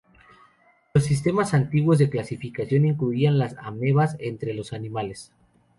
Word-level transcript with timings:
Los 0.95 1.03
sistemas 1.03 1.53
antiguos 1.53 1.99
de 1.99 2.09
clasificación 2.09 2.87
incluían 2.87 3.35
a 3.35 3.37
las 3.37 3.55
amebas 3.59 4.15
entre 4.17 4.55
los 4.55 4.73
animales. 4.73 5.31